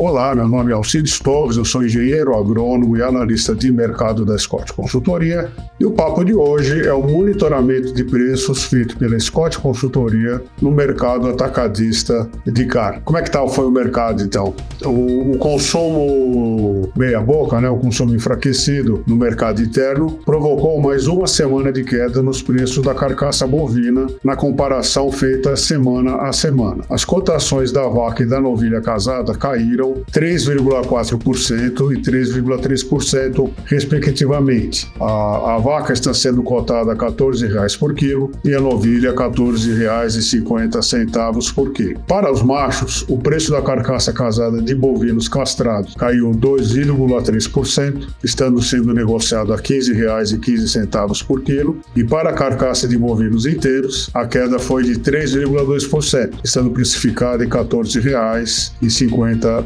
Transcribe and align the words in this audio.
Olá, 0.00 0.32
meu 0.32 0.46
nome 0.46 0.70
é 0.70 0.74
Alcides 0.76 1.18
Torres, 1.18 1.56
eu 1.56 1.64
sou 1.64 1.82
engenheiro 1.82 2.32
agrônomo 2.32 2.96
e 2.96 3.02
analista 3.02 3.52
de 3.52 3.72
mercado 3.72 4.24
da 4.24 4.38
Scott 4.38 4.72
Consultoria. 4.72 5.50
E 5.80 5.84
o 5.84 5.90
papo 5.90 6.24
de 6.24 6.32
hoje 6.32 6.86
é 6.86 6.92
o 6.92 7.02
monitoramento 7.02 7.92
de 7.92 8.04
preços 8.04 8.62
feito 8.62 8.96
pela 8.96 9.18
Scott 9.18 9.58
Consultoria 9.58 10.40
no 10.62 10.70
mercado 10.70 11.28
atacadista 11.28 12.30
de 12.46 12.64
carne. 12.66 13.00
Como 13.04 13.18
é 13.18 13.22
que 13.22 13.30
tá, 13.30 13.44
foi 13.48 13.66
o 13.66 13.72
mercado 13.72 14.22
então? 14.22 14.54
O, 14.84 15.32
o 15.32 15.38
consumo 15.38 16.88
meia 16.96 17.20
boca, 17.20 17.60
né, 17.60 17.68
o 17.68 17.76
consumo 17.76 18.14
enfraquecido 18.14 19.02
no 19.04 19.16
mercado 19.16 19.60
interno 19.60 20.16
provocou 20.24 20.80
mais 20.80 21.08
uma 21.08 21.26
semana 21.26 21.72
de 21.72 21.82
queda 21.82 22.22
nos 22.22 22.40
preços 22.40 22.84
da 22.84 22.94
carcaça 22.94 23.48
bovina 23.48 24.06
na 24.22 24.36
comparação 24.36 25.10
feita 25.10 25.56
semana 25.56 26.18
a 26.18 26.32
semana. 26.32 26.84
As 26.88 27.04
cotações 27.04 27.72
da 27.72 27.88
vaca 27.88 28.22
e 28.22 28.26
da 28.26 28.40
novilha 28.40 28.80
casada 28.80 29.34
caíram 29.34 29.87
3,4% 30.12 31.92
e 31.92 32.02
3,3%, 32.02 33.50
respectivamente. 33.64 34.86
A, 35.00 35.54
a, 35.54 35.58
vaca 35.58 35.92
está 35.92 36.12
sendo 36.14 36.42
cotada 36.42 36.92
a 36.92 36.94
R$ 36.94 37.00
14,00 37.00 37.78
por 37.78 37.94
quilo 37.94 38.32
e 38.44 38.54
a 38.54 38.60
novilha 38.60 39.10
R$ 39.10 39.16
14,50 39.16 41.54
por 41.54 41.72
quilo. 41.72 42.00
Para 42.06 42.32
os 42.32 42.42
machos, 42.42 43.04
o 43.08 43.18
preço 43.18 43.50
da 43.52 43.62
carcaça 43.62 44.12
casada 44.12 44.62
de 44.62 44.74
bovinos 44.74 45.28
castrados 45.28 45.94
caiu 45.94 46.30
2,3%, 46.30 48.08
estando 48.22 48.62
sendo 48.62 48.94
negociado 48.94 49.52
a 49.52 49.56
R$ 49.56 49.62
15,15 49.62 51.26
por 51.26 51.42
quilo, 51.42 51.80
e 51.94 52.02
para 52.04 52.30
a 52.30 52.32
carcaça 52.32 52.88
de 52.88 52.96
bovinos 52.96 53.44
inteiros, 53.46 54.10
a 54.14 54.26
queda 54.26 54.58
foi 54.58 54.84
de 54.84 54.98
3,2%, 54.98 56.40
estando 56.44 56.70
precificada 56.70 57.44
em 57.44 57.48
R$ 57.48 57.52
14,50 57.52 59.64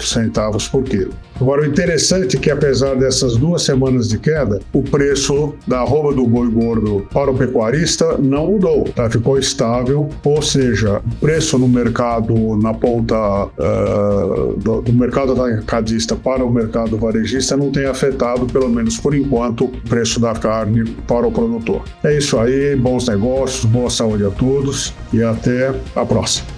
centavos 0.00 0.68
por 0.68 0.84
quilo. 0.84 1.12
Agora, 1.40 1.62
o 1.62 1.66
interessante 1.66 2.36
é 2.36 2.40
que, 2.40 2.50
apesar 2.50 2.94
dessas 2.94 3.36
duas 3.36 3.62
semanas 3.62 4.08
de 4.08 4.18
queda, 4.18 4.60
o 4.72 4.82
preço 4.82 5.54
da 5.66 5.80
arroba 5.80 6.14
do 6.14 6.26
boi 6.26 6.48
gordo 6.50 7.06
para 7.12 7.30
o 7.30 7.36
pecuarista 7.36 8.16
não 8.18 8.46
mudou, 8.46 8.84
tá? 8.84 9.10
ficou 9.10 9.38
estável, 9.38 10.08
ou 10.24 10.40
seja, 10.40 11.02
o 11.04 11.16
preço 11.16 11.58
no 11.58 11.68
mercado, 11.68 12.56
na 12.56 12.72
ponta 12.72 13.16
uh, 13.46 14.54
do, 14.56 14.80
do, 14.80 14.92
mercado 14.94 15.32
atacadista 15.32 16.16
para 16.16 16.42
o 16.42 16.50
mercado 16.50 16.96
varejista 16.96 17.56
não 17.56 17.70
tem 17.70 17.84
afetado, 17.84 18.46
pelo 18.46 18.70
menos 18.70 18.98
por 18.98 19.14
enquanto, 19.14 19.66
o 19.66 19.88
preço 19.88 20.18
da 20.18 20.32
carne 20.32 20.84
para 21.06 21.26
o 21.26 21.32
produtor. 21.32 21.82
É 22.02 22.16
isso 22.16 22.38
aí, 22.38 22.74
bons 22.76 23.06
negócios, 23.08 23.64
boa 23.66 23.90
saúde 23.90 24.24
a 24.24 24.30
todos 24.30 24.94
e 25.12 25.22
até 25.22 25.74
a 25.94 26.04
próxima. 26.04 26.55